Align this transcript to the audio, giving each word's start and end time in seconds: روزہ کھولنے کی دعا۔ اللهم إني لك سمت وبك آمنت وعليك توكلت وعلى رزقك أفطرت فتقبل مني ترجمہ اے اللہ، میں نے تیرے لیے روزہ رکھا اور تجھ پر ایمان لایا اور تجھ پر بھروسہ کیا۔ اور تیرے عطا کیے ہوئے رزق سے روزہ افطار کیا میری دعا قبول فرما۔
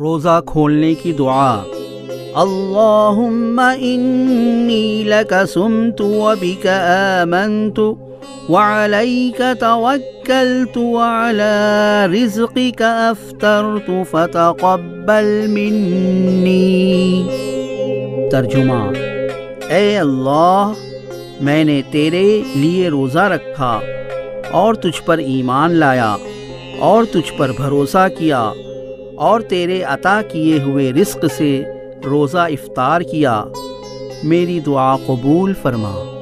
روزہ 0.00 0.40
کھولنے 0.46 0.94
کی 0.94 1.12
دعا۔ 1.12 1.62
اللهم 2.34 3.60
إني 3.80 5.02
لك 5.02 5.34
سمت 5.52 6.00
وبك 6.00 6.66
آمنت 7.22 7.78
وعليك 8.48 9.40
توكلت 9.60 10.78
وعلى 10.78 11.54
رزقك 12.12 12.82
أفطرت 12.82 13.90
فتقبل 14.10 15.46
مني 15.48 17.22
ترجمہ 18.30 18.90
اے 19.70 19.98
اللہ، 19.98 20.72
میں 21.40 21.64
نے 21.64 21.82
تیرے 21.90 22.42
لیے 22.54 22.88
روزہ 22.88 23.18
رکھا 23.18 23.80
اور 24.50 24.74
تجھ 24.74 25.02
پر 25.04 25.18
ایمان 25.18 25.70
لایا 25.70 26.16
اور 26.78 27.04
تجھ 27.04 27.32
پر 27.36 27.50
بھروسہ 27.56 28.06
کیا۔ 28.18 28.52
اور 29.16 29.40
تیرے 29.40 29.82
عطا 29.82 30.22
کیے 30.32 30.62
ہوئے 30.62 30.92
رزق 30.92 31.24
سے 31.36 31.64
روزہ 32.04 32.38
افطار 32.38 33.00
کیا 33.00 33.44
میری 34.24 34.60
دعا 34.60 34.96
قبول 34.96 35.54
فرما۔ 35.62 36.20